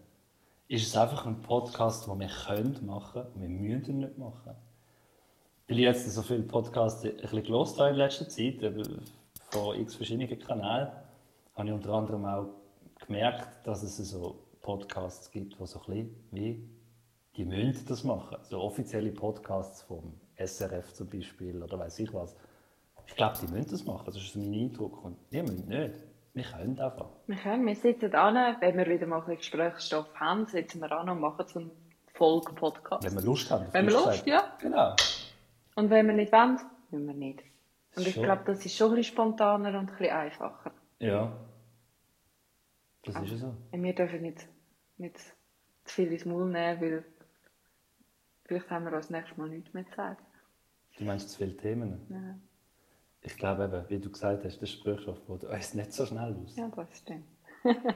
[0.68, 4.54] ist es einfach ein Podcast, den wir können machen und wir müssen ihn nicht machen.
[5.68, 8.56] Weil ich jetzt so viele Podcasts ein bisschen gelost habe in letzter Zeit,
[9.50, 10.88] von x verschiedenen Kanälen,
[11.54, 12.46] habe ich unter anderem auch
[13.04, 16.68] gemerkt, dass es so Podcasts gibt, die so ein bisschen wie
[17.36, 18.38] die müssen das machen.
[18.42, 22.36] So offizielle Podcasts vom SRF zum Beispiel oder weiß ich was.
[23.06, 24.04] Ich glaube, die müssen das machen.
[24.06, 25.04] Das ist mein Eindruck.
[25.04, 25.94] Und die müssen nicht.
[26.32, 27.08] Wir können einfach.
[27.26, 27.66] Wir können.
[27.66, 31.44] Wir sitzen an, wenn wir wieder mal ein Gesprächsstoff haben, sitzen wir an und machen
[31.48, 31.70] so einen
[32.14, 33.04] Folge-Podcast.
[33.04, 33.66] Wenn wir Lust haben.
[33.72, 34.56] Wenn wir Lust, ja.
[34.60, 34.94] Genau.
[35.74, 36.58] Und wenn wir nicht wollen,
[36.90, 37.42] müssen wir nicht.
[37.96, 40.72] Und ich glaube, das ist schon ein bisschen spontaner und ein bisschen einfacher.
[41.00, 41.36] Ja.
[43.02, 43.54] Das ist ja so.
[43.72, 44.46] Und wir dürfen nicht,
[44.98, 47.04] nicht zu viel ins Maul nehmen, weil
[48.44, 50.18] vielleicht haben wir uns nächstes Mal nichts mehr zu sagen.
[50.98, 52.06] Du meinst zu viele Themen?
[52.08, 52.38] Ja.
[53.22, 56.56] Ich glaube eben, wie du gesagt hast, das Sprüchstoff geht uns nicht so schnell aus.
[56.56, 57.26] Ja, das stimmt.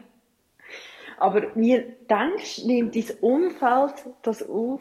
[1.19, 4.81] Aber mir denkst, nimmt dein Umfeld das auf,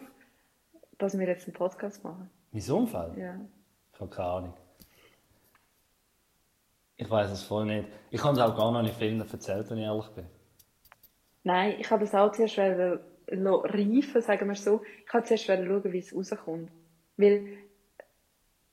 [0.97, 2.29] dass wir jetzt einen Podcast machen?
[2.51, 3.17] Mein Umfeld?
[3.17, 3.39] Ja.
[3.93, 4.53] Ich habe keine Ahnung.
[6.95, 7.87] Ich weiß es voll nicht.
[8.11, 10.25] Ich habe es auch gar noch nicht vielen erzählt, wenn ich ehrlich bin.
[11.43, 12.99] Nein, ich habe das auch zuerst reifen,
[14.21, 14.81] sagen wir so.
[15.05, 16.71] Ich habe zuerst schauen, wie es rauskommt.
[17.17, 17.62] Weil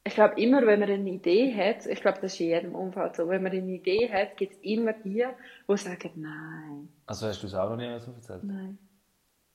[0.04, 3.16] ich glaube, immer wenn man eine Idee hat, ich glaube, das ist in jedem Umfeld
[3.16, 5.26] so, wenn man eine Idee hat, gibt es immer die,
[5.68, 6.88] die sagen, nein.
[7.06, 8.42] Also hast du es auch noch nie so erzählt?
[8.44, 8.78] Nein.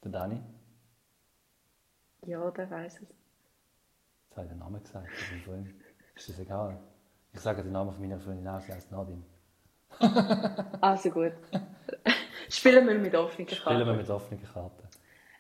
[0.04, 0.42] Der Dani?
[2.26, 3.02] Ja, der weiß es.
[3.02, 5.08] Jetzt habe ich den Namen gesagt,
[5.46, 5.74] von
[6.16, 6.80] Ist das egal?
[7.34, 9.24] Ich sage den Namen von meiner Freundin auch, sie heißt Nadim.
[10.82, 11.34] Also gut.
[12.50, 13.62] Spielen wir mit offenen Karten?
[13.62, 14.88] Spielen wir mit offenen Karten.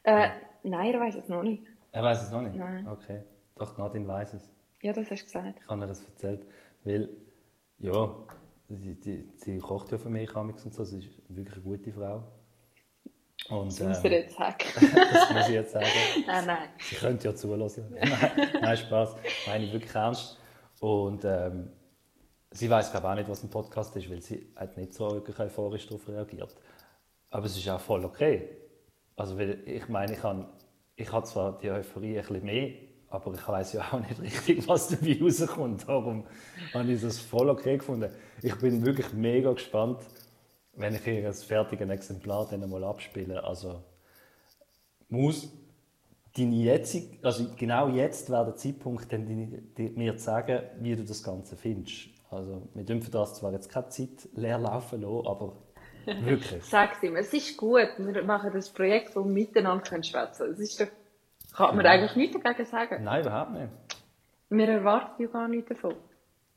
[0.04, 0.30] Äh,
[0.64, 1.64] nein, er weiß es noch nicht.
[1.92, 2.56] Er weiß es noch nicht?
[2.56, 2.88] Nein.
[2.88, 3.24] Okay.
[3.56, 4.55] Doch, Nadine weiß es.
[4.86, 5.60] Ja, das hast du gesagt.
[5.64, 6.46] Ich habe ihr das erzählt.
[6.84, 7.10] Weil,
[7.80, 8.16] ja,
[8.70, 10.84] sie, die, sie kocht ja für mich und so.
[10.84, 12.24] Sie ist wirklich eine gute Frau.
[13.50, 14.58] Und, Das muss er ähm, jetzt sagen.
[15.12, 15.88] das muss ich jetzt sagen.
[16.28, 16.70] nein, nein.
[16.78, 17.86] Sie könnte ja zulassen.
[18.00, 19.16] nein, nein, Spaß.
[19.48, 20.38] Meine ich wirklich ernst.
[20.80, 21.72] Und ähm,
[22.52, 25.40] sie weiß glaube auch nicht, was ein Podcast ist, weil sie hat nicht so wirklich
[25.40, 26.56] euphorisch darauf reagiert.
[27.32, 28.50] Aber es ist auch voll okay.
[29.16, 30.48] Also, weil ich meine, ich habe
[30.96, 32.72] ich habe zwar die Euphorie ein bisschen mehr,
[33.16, 35.88] aber ich weiß ja auch nicht richtig, was dabei rauskommt.
[35.88, 36.26] Darum
[36.74, 38.12] habe ich das voll okay gefunden.
[38.42, 40.00] Ich bin wirklich mega gespannt,
[40.74, 43.44] wenn ich hier ein fertiges Exemplar dann mal abspiele.
[43.44, 43.82] Also,
[45.10, 45.52] muss
[46.38, 50.96] deine jetzige, also genau jetzt wäre der Zeitpunkt, dann deine- die, mir zu sagen, wie
[50.96, 52.10] du das Ganze findest.
[52.30, 55.54] Also, wir dürfen das zwar jetzt keine Zeit leer laufen lassen, aber
[56.06, 56.64] wirklich.
[56.70, 57.88] Sag's ihm, es ist gut.
[57.98, 60.54] Wir machen das Projekt, wo wir miteinander schwätzen können.
[60.54, 60.88] Es ist doch,
[61.56, 61.92] kann man Ja.
[61.92, 63.04] eigentlich nichts dagegen sagen.
[63.04, 63.70] Nein, überhaupt nicht.
[64.50, 65.96] Wir erwarten ja gar nichts davon.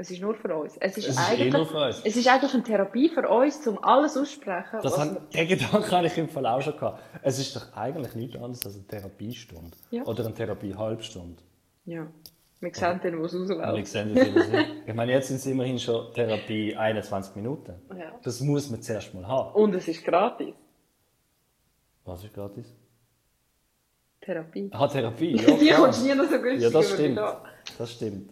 [0.00, 0.76] Es ist nur für uns.
[0.76, 2.02] Es ist, Es ist eh eigentlich, nur für uns.
[2.04, 4.78] Es ist eigentlich eine Therapie für uns, um alles aussprechen.
[4.80, 7.02] Das hat, den Gedanken habe ich im Fall auch schon gehabt.
[7.22, 9.76] Es ist doch eigentlich nichts anderes als eine Therapiestunde.
[9.90, 10.04] Ja.
[10.04, 11.42] Oder eine Therapie-Halbstunde.
[11.86, 12.06] Ja.
[12.60, 13.94] Wir sehen dann, wo es rausläuft.
[13.94, 14.04] das.
[14.86, 17.74] Ich meine, jetzt sind es immerhin schon Therapie 21 Minuten.
[17.96, 18.12] Ja.
[18.22, 19.52] Das muss man zuerst mal haben.
[19.54, 20.54] Und es ist gratis.
[22.04, 22.72] Was ist gratis?
[24.28, 24.70] Therapie.
[24.72, 25.56] Ah, Therapie, ja.
[25.56, 27.16] Die kommst nie noch so günstig Ja, das stimmt.
[27.16, 27.42] da.
[27.78, 28.30] Das stimmt.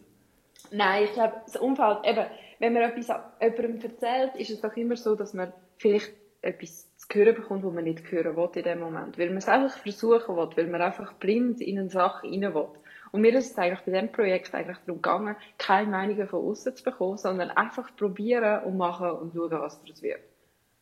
[0.70, 2.26] Nein, ich glaube, das Umfeld, eben,
[2.59, 6.87] wenn man etwas an- jemandem erzählt, ist es doch immer so, dass man vielleicht etwas
[6.96, 9.18] zu hören bekommt, was man nicht hören will in dem Moment.
[9.18, 12.66] Weil man es einfach versuchen will, weil man einfach blind in eine Sache rein will.
[13.12, 16.76] Und mir ist es eigentlich bei diesem Projekt eigentlich darum gegangen, keine Meinungen von außen
[16.76, 20.20] zu bekommen, sondern einfach probieren und machen und schauen, was daraus wird.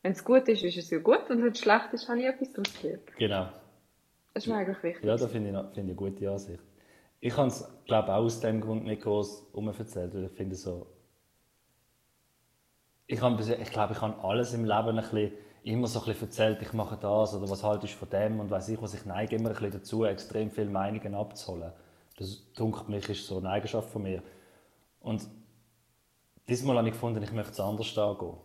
[0.02, 2.26] Wenn es gut ist, ist es ja gut, und wenn es schlecht ist, habe ich
[2.26, 3.02] etwas daraus gelernt.
[3.18, 3.48] Genau.
[4.34, 5.04] Das ist mir eigentlich wichtig.
[5.04, 6.62] Ja, das finde ich, finde ich eine gute Ansicht.
[7.20, 9.46] Ich habe es, glaube auch aus dem Grund nicht groß
[9.78, 10.88] erzählt, weil ich finde so...
[13.06, 16.28] Ich, habe, ich glaube, ich habe alles im Leben ein bisschen, immer so ein bisschen
[16.28, 18.94] erzählt, ich mache das oder was haltest du von dem und weiß ich was.
[18.94, 21.72] Ich neige immer ein bisschen dazu, extrem viele Meinungen abzuholen.
[22.18, 24.22] Das, dunkelt mich, ist so eine Eigenschaft von mir.
[25.00, 25.28] Und
[26.48, 28.36] diesmal habe ich gefunden, ich möchte es anders angehen.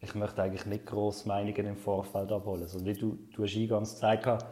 [0.00, 2.66] Ich möchte eigentlich nicht gross Meinungen im Vorfeld abholen.
[2.66, 4.46] So wie du, du hast eingangs gezeigt, hast,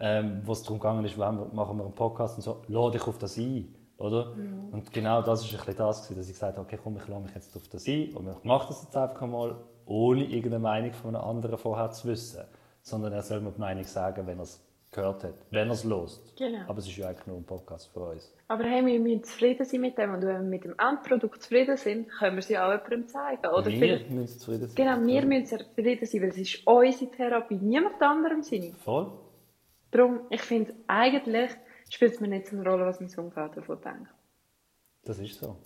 [0.00, 3.06] ähm, wo es darum gegangen ist, wann machen wir einen Podcast und so, lade dich
[3.06, 3.74] auf das ein.
[3.98, 4.32] Oder?
[4.70, 7.08] Und genau das war ein bisschen das, gewesen, dass ich gesagt habe, okay, komm, ich
[7.08, 9.56] lade mich jetzt auf das ein und ich mache das jetzt einfach mal,
[9.86, 12.44] ohne irgendeine Meinung von einem anderen vorher zu wissen.
[12.82, 15.84] Sondern er soll mir die Meinung sagen, wenn er es gehört hat, wenn er es
[15.84, 16.36] lost.
[16.36, 16.60] Genau.
[16.68, 18.32] Aber es ist ja eigentlich nur ein Podcast für uns.
[18.46, 20.14] Aber hey, wir müssen zufrieden sein mit dem.
[20.14, 23.46] Und wenn wir mit dem Endprodukt zufrieden sind, können wir es ja auch jemandem zeigen.
[23.46, 24.74] Oder wir vielleicht, müssen zufrieden sein.
[24.76, 28.72] genau, wir müssen zufrieden sein, weil es ist unsere Therapie, niemand anderem Sinne.
[28.84, 29.10] Voll.
[29.90, 31.50] Darum, ich finde, eigentlich
[31.90, 34.08] spielt es mir nicht so eine Rolle, was mein Umfeld davon denkt.
[35.04, 35.56] Das ist so.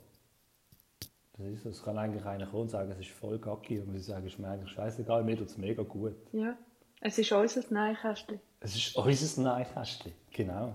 [1.37, 1.71] Das ist so.
[1.71, 4.35] Es kann eigentlich einer kommen und sagen, es ist voll gacki und sie sagen, es
[4.35, 6.15] ist mir eigentlich scheißegal, mir tut es mega gut.
[6.33, 6.57] Ja.
[7.01, 8.41] Es ist unser Neinkästchen.
[8.61, 10.13] Es ist unser Neinkästchen.
[10.31, 10.75] Genau.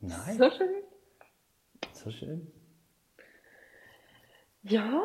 [0.00, 0.82] Nein, So schön.
[1.92, 2.52] so schön.
[4.62, 5.02] Ja.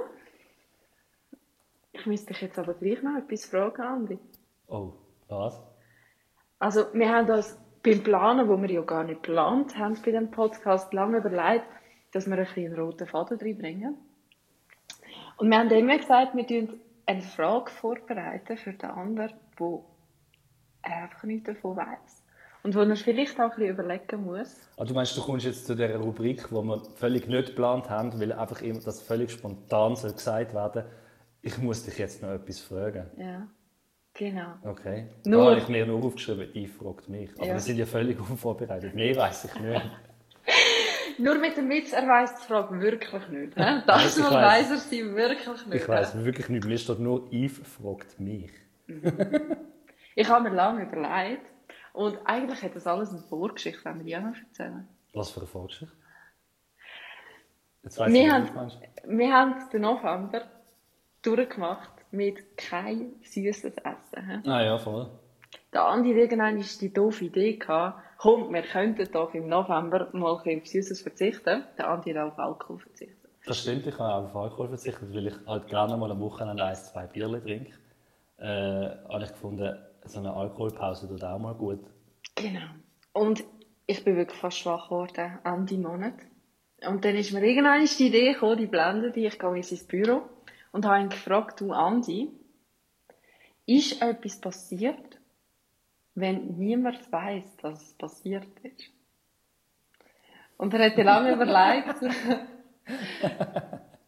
[1.91, 4.19] Ich müsste dich jetzt aber gleich noch etwas fragen, Andi.
[4.67, 4.93] Oh,
[5.27, 5.61] was?
[6.57, 10.31] Also, wir haben uns beim Planen, wo wir ja gar nicht geplant haben bei dem
[10.31, 11.65] Podcast, lange überlegt,
[12.11, 13.97] dass wir ein bisschen einen roten Faden reinbringen.
[15.37, 19.85] Und wir haben immer gesagt, wir tun eine Frage vorbereiten für den anderen, wo
[20.81, 22.23] er einfach nichts davon weiß.
[22.63, 24.69] Und wo er vielleicht auch ein bisschen überlegen muss.
[24.77, 28.17] Ah, du meinst, du kommst jetzt zu dieser Rubrik, wo wir völlig nicht geplant haben,
[28.21, 30.85] weil einfach immer das völlig spontan soll gesagt werden
[31.43, 33.05] ich muss dich jetzt noch etwas fragen.
[33.17, 33.47] Ja,
[34.13, 34.53] genau.
[34.63, 35.07] Okay.
[35.25, 37.29] Nur- Da habe ich mir nur aufgeschrieben, ich fragt mich.
[37.37, 37.53] Aber Ja.
[37.53, 38.93] wir sind ja völlig unvorbereitet.
[38.93, 39.81] Mehr weiß ich nicht.
[41.19, 43.55] Nur mit dem Witz, er weiss die Frage wirklich nicht.
[43.55, 44.61] Nein, Das mal weiss.
[44.63, 45.75] weiss er sie wirklich nicht.
[45.83, 46.65] Ich weiß wirklich nicht.
[46.65, 48.51] Mir steht nur, Yves fragt mich.
[50.15, 51.45] Ich habe mir lange überlegt.
[51.93, 54.87] Und eigentlich hat das alles eine Vorgeschichte, wenn wir die auch noch erzählen.
[55.13, 55.95] Was für eine Vorgeschichte?
[57.83, 58.71] Jetzt weiss Wir ich haben-.
[59.05, 60.41] Wir haben den November
[61.21, 64.43] durchgemacht mit kein süßes Essen.
[64.45, 65.09] Ah ja, voll.
[65.73, 70.37] Der Andi hat irgendwann die doofe Idee gehabt, komm, wir könnten doch im November mal
[70.37, 71.63] ein bisschen auf Süßes verzichten.
[71.77, 73.17] Der Andi hat auf Alkohol verzichtet.
[73.45, 76.63] Das stimmt, ich habe auch auf Alkohol verzichtet, weil ich halt gerne mal am Wochenende
[76.63, 77.73] ein, zwei Bierchen trinke.
[78.37, 81.79] Äh, habe ich gefunden, so eine Alkoholpause tut auch mal gut.
[82.35, 82.69] Genau.
[83.13, 83.43] Und
[83.87, 86.15] ich bin wirklich fast schwach geworden, Ende Monat.
[86.87, 89.87] Und dann ist mir irgendwann die Idee gekommen, die Blende, die ich gehe in sein
[89.87, 90.21] Büro
[90.73, 92.29] und habe ihn gefragt, du Andi,
[93.65, 95.19] ist etwas passiert,
[96.15, 98.89] wenn niemand weiß, dass es passiert ist?
[100.57, 101.95] Und er hat ja lange überlegt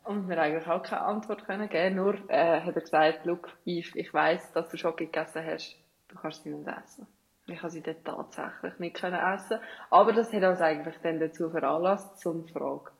[0.03, 1.95] und mir eigentlich auch keine Antwort können geben.
[1.95, 5.77] Nur äh, hat er gesagt, Luke, Yves, ich weiss, dass du Schoki gegessen hast,
[6.09, 7.07] du kannst sie nicht essen.
[7.47, 9.59] Ich habe sie dann tatsächlich nicht können essen.
[9.91, 12.91] Aber das hat uns eigentlich dann dazu veranlasst, so eine Frage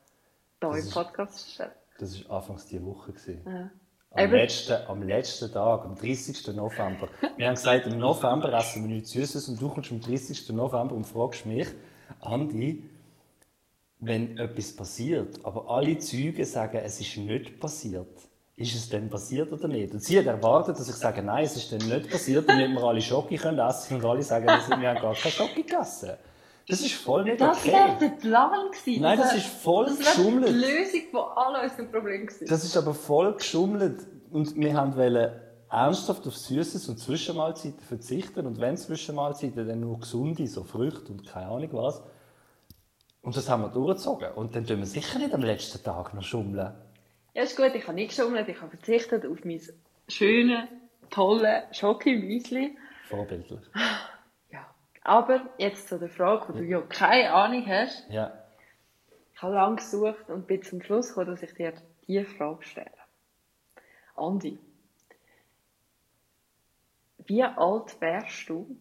[0.59, 1.84] hier Das im Podcast zu stellen.
[1.97, 3.13] Das war anfangs dieser Woche.
[3.13, 3.41] Gewesen.
[3.45, 3.71] Ja.
[4.11, 4.33] Am, Eben.
[4.33, 6.47] letzten, am letzten Tag, am 30.
[6.55, 7.09] November.
[7.35, 10.49] Wir haben gesagt, im November essen wir nichts Süßes und du kommst am 30.
[10.49, 11.67] November und fragst mich,
[12.21, 12.83] Andi,
[13.99, 18.07] wenn etwas passiert, aber alle Zeugen sagen, es ist nicht passiert,
[18.55, 19.93] ist es denn passiert oder nicht?
[19.93, 22.83] Und sie hat erwartet, dass ich sage, nein, es ist dann nicht passiert, damit wir
[22.83, 26.11] alle Schoki können essen und alle sagen, wir haben gar keine Schoki gegessen.
[26.67, 27.71] Das ist voll nicht Das okay.
[27.73, 29.01] wäre der Plan gewesen.
[29.01, 30.51] Nein, das wär- ist voll Das wäre die geschummelt.
[30.51, 32.47] Lösung von all unseren Problemen gewesen.
[32.47, 33.99] Das ist aber voll geschummelt.
[34.31, 35.31] Und wir haben wollen
[35.69, 38.47] ernsthaft auf Süßes und Zwischenmahlzeiten verzichten.
[38.47, 42.01] Und wenn Zwischenmahlzeiten, dann nur gesunde, so Früchte und keine Ahnung was.
[43.21, 44.31] Und das haben wir durchgezogen.
[44.33, 46.73] Und dann tun wir sicher nicht am letzten Tag noch schummeln.
[47.33, 49.61] Ja, ist gut, ich habe nicht geschummelt, ich habe verzichtet auf mein
[50.07, 50.59] schönes,
[51.09, 52.75] tolle Schoki-Müsli.
[53.09, 53.59] Vorbildlich.
[55.05, 58.09] Aber jetzt zu der Frage, wo du ja keine Ahnung hast.
[58.09, 58.33] Ja.
[59.33, 61.73] Ich habe lange gesucht und bin zum Schluss gekommen, dass ich dir
[62.07, 62.89] diese Frage stelle.
[64.15, 64.57] Andi,
[67.25, 68.75] wie alt wärst du,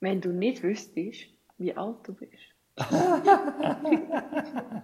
[0.00, 1.26] wenn du nicht wüsstest,
[1.58, 2.32] wie alt du bist?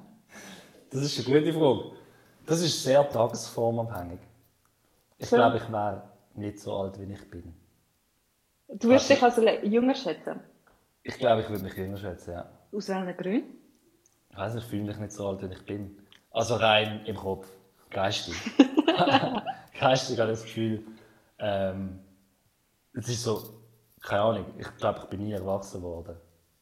[0.91, 1.91] Das ist eine gute Frage.
[2.47, 4.21] Das ist sehr tagesformabhängig.
[5.19, 5.35] Ich So.
[5.37, 7.53] glaube, ich wäre nicht so alt, wie ich bin.
[8.69, 10.39] Du wirst dich also jünger schätzen.
[11.07, 12.51] Ich glaube, ich würde mich jünger schätzen, ja.
[12.73, 13.59] Aus welchen Gründen?
[14.31, 15.99] Ich weiß nicht, ich fühle mich nicht so alt, wie ich bin.
[16.31, 17.47] Also rein im Kopf.
[17.91, 18.35] Geistig.
[19.79, 20.85] Geistig habe ich das Gefühl,
[21.39, 22.01] ähm,
[22.95, 23.61] es ist so,
[24.01, 26.17] keine Ahnung, ich glaube, ich bin nie erwachsen worden.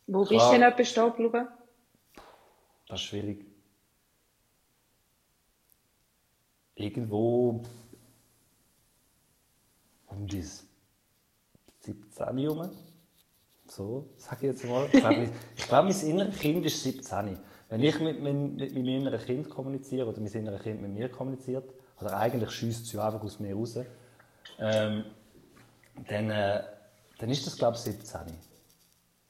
[0.08, 0.52] Wo bist Klar.
[0.52, 1.48] du denn etwa stehen geblieben?
[2.88, 3.46] Das ist schwierig.
[6.74, 7.62] Irgendwo
[10.08, 10.42] um die
[11.80, 12.70] 17 herum.
[13.74, 14.86] So, sage ich jetzt mal.
[14.92, 17.38] Ich glaube, ich glaube, mein inneres Kind ist 17.
[17.70, 21.08] Wenn ich mit, mein, mit meinem inneren Kind kommuniziere oder mein inneres Kind mit mir
[21.08, 21.64] kommuniziert,
[21.98, 23.78] oder eigentlich schießt es ja einfach aus mir raus,
[24.58, 25.04] ähm,
[26.06, 26.62] dann, äh,
[27.18, 28.20] dann ist das, glaube ich, 17.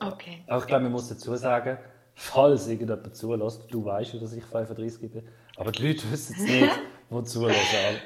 [0.00, 0.42] Okay.
[0.48, 1.78] Aber ich glaube, man muss dazu sagen,
[2.16, 6.42] falls irgendjemand zulässt, du weißt ja, dass ich 35 bin, aber die Leute wissen es
[6.42, 7.96] nicht, die zulassen.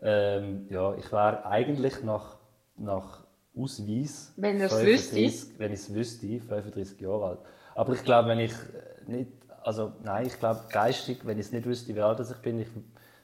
[0.00, 2.38] Ähm, ja, ich wäre eigentlich nach,
[2.78, 3.23] nach
[3.56, 7.38] Ausweis, Wenn er es 35 wenn ich es wüsste, 35 Jahre alt.
[7.74, 8.52] Aber ich glaube, wenn ich
[9.06, 9.30] nicht,
[9.62, 12.68] also nein, ich glaube geistig, wenn ich es nicht wüsste, wie alt ich bin, ich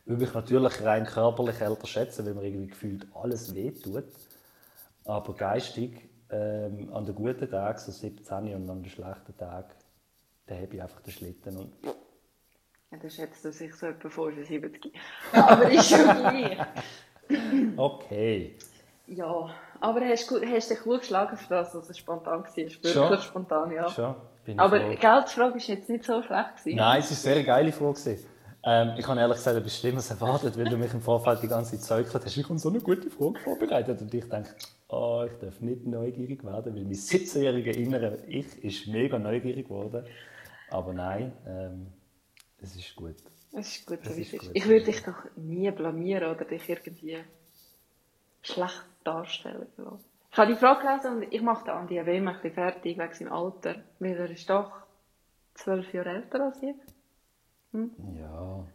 [0.04, 4.04] würde mich natürlich rein körperlich älter schätzen, weil mir irgendwie gefühlt alles wehtut.
[5.04, 9.70] Aber geistig, ähm, an den guten Tagen, so 17 und an den schlechten Tagen,
[10.46, 11.56] da habe ich einfach den Schlitten.
[11.56, 11.94] Und Ja,
[12.98, 14.92] dann schätzt er sich so etwa 75.
[15.32, 16.58] Aber ist schon gleich.
[17.76, 18.56] okay.
[19.06, 22.56] Ja, aber hast, gut, hast dich gut geschlagen für das, dass es spontan war.
[22.56, 23.18] Wirklich Schon?
[23.18, 23.88] spontan, ja.
[23.88, 24.14] Schon,
[24.56, 24.90] Aber froh.
[24.90, 26.56] die Geldfrage war jetzt nicht so schlecht.
[26.58, 26.76] Gewesen.
[26.76, 27.94] Nein, es war eine sehr geile Frage.
[27.94, 28.26] gewesen.
[28.62, 31.78] Ähm, ich habe ehrlich gesagt etwas Schlimmes erwartet, weil du mich im Vorfeld die ganze
[31.78, 32.36] Zeit gezeigt hast.
[32.36, 34.02] Ich habe so eine gute Frage vorbereitet.
[34.02, 34.50] Und ich denke,
[34.88, 40.04] oh, ich darf nicht neugierig werden, weil mein 17-jähriger innere Ich ist mega neugierig geworden.
[40.68, 41.86] Aber nein, ähm,
[42.58, 43.16] es ist gut.
[43.52, 44.40] Es ist gut, so wie es ist.
[44.40, 44.50] gut.
[44.52, 47.16] Ich würde dich doch nie blamieren oder dich irgendwie
[48.42, 50.04] schlecht darstellen lassen.
[50.32, 53.32] Ich habe die Frage gelesen und ich mache den Andi ein bisschen fertig wegen seinem
[53.32, 54.72] Alter, weil er ist doch
[55.54, 56.74] zwölf Jahre älter als ich.
[57.72, 58.66] Ja,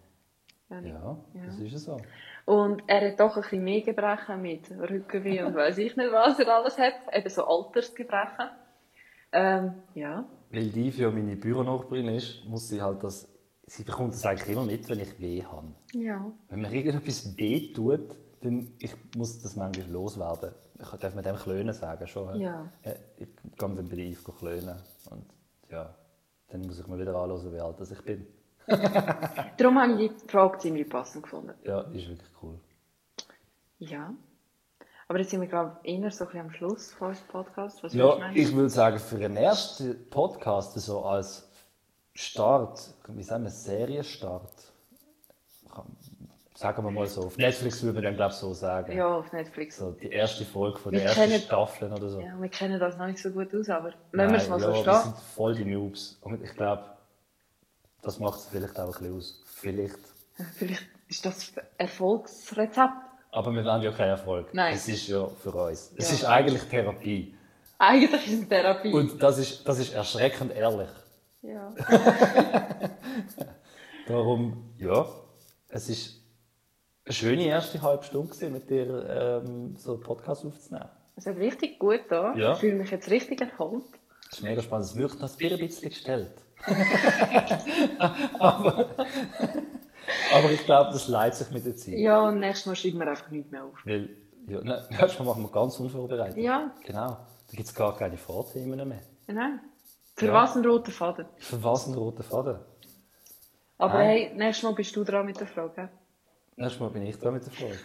[0.69, 0.93] Ja, nicht?
[0.93, 1.97] ja, das ist so.
[2.45, 6.39] Und er hat doch ein bisschen mehr Gebrechen mit Rückenweh und weiß ich nicht, was
[6.39, 6.93] er alles hat.
[7.13, 8.49] Eben so Altersgebrechen.
[9.31, 10.25] Ähm, ja.
[10.51, 13.27] Weil die für meine Büronachbarin ist, muss sie halt das.
[13.67, 15.67] Sie bekommt das eigentlich immer mit, wenn ich weh habe.
[15.93, 16.31] Ja.
[16.49, 18.15] Wenn mir irgendetwas weh tut,
[18.79, 20.51] ich muss das manchmal loswerden.
[20.79, 22.39] Ich darf mit dem Klönen sagen schon.
[22.39, 22.69] Ja.
[22.83, 24.75] Äh, Ich gehe dann bei Yves klönen.
[25.09, 25.25] Und
[25.69, 25.95] ja,
[26.49, 28.27] dann muss ich mir wieder anhören, wie alt das ich bin.
[28.67, 31.53] Darum habe ich die Frage ziemlich passend gefunden.
[31.63, 32.59] Ja, ist wirklich cool.
[33.79, 34.13] Ja.
[35.07, 37.83] Aber jetzt sind wir, glaube ich, eher so ein am Schluss von unserem Podcast.
[37.83, 41.47] Was Ja, ich würde sagen, für den ersten Podcast, so als
[42.15, 44.73] Start, wie sagen wir, Serienstart,
[46.55, 48.91] sagen wir mal so, auf Netflix würde man dann, glaube ich, so sagen.
[48.95, 49.77] Ja, auf Netflix.
[49.77, 52.19] So die erste Folge von Wir der ersten kennen- Staffeln oder so.
[52.21, 54.61] Ja, wir kennen das noch nicht so gut aus, aber wenn wir es mal Nein,
[54.61, 55.13] so ja, wir stehen.
[55.13, 56.17] sind voll die Noobs.
[56.21, 56.83] Und ich glaube,
[58.01, 59.43] das macht es vielleicht auch ein bisschen aus.
[59.45, 59.99] Vielleicht.
[60.55, 62.93] Vielleicht ist das das Erfolgsrezept.
[63.31, 64.53] Aber wir wollen ja keinen Erfolg.
[64.53, 64.73] Nein.
[64.75, 65.91] Es ist ja für uns.
[65.97, 66.15] Es Ja.
[66.15, 67.35] ist eigentlich Therapie.
[67.77, 68.93] Eigentlich ist es Therapie.
[68.93, 70.87] Und das ist, das ist erschreckend ehrlich.
[71.41, 71.73] ja.
[74.07, 75.05] Darum, ja,
[75.69, 76.21] es ist
[77.05, 80.89] eine schöne erste halbe Stunde mit dir ähm, so einen Podcast aufzunehmen.
[81.15, 82.33] Es hat richtig gut da.
[82.35, 82.53] Ja.
[82.53, 83.85] Ich fühle mich jetzt richtig erholt.
[84.29, 84.85] Das ist mega spannend.
[84.87, 86.33] Es wirkt noch ein bisschen gestellt.
[88.39, 88.89] aber,
[90.33, 91.93] aber ich glaube, das leitet sich mit der Zeit.
[91.95, 93.73] Ja, und nächstes Mal schreiben wir einfach nichts mehr auf.
[93.85, 94.09] Weil,
[94.47, 96.37] ja, nein, nächstes Mal machen wir ganz unvorbereitet.
[96.37, 96.71] Ja.
[96.85, 97.07] Genau.
[97.09, 99.01] Da gibt es gar keine Vorthemen mehr.
[99.27, 99.59] Nein.
[100.15, 100.33] Für Ja.
[100.33, 101.25] was ein roter Faden?
[101.37, 102.57] Für was ein roter Faden?
[103.77, 104.07] Aber Nein.
[104.07, 105.89] hey, nächstes Mal bist du dran mit der Frage.
[106.57, 107.77] Nächstes Mal bin ich dran mit der Frage.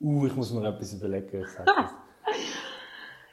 [0.00, 1.40] Uh, ich muss mir etwas überlegen.
[1.42, 1.90] Ich sag das.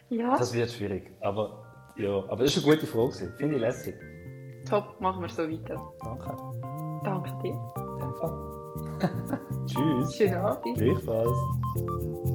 [0.10, 1.17] Ja, das wird schwierig.
[1.19, 3.34] Aber, ja, aber das ist eine gute Frage.
[3.38, 3.95] Finde ich lässig.
[4.69, 5.82] top, machen wir so weiter.
[6.04, 6.38] Danke.
[7.04, 7.73] Danke dir.
[7.75, 9.65] In dem Fall.
[9.65, 10.15] Tschüss.
[10.15, 10.78] Schönen Abend.
[10.78, 12.35] Gleichfalls.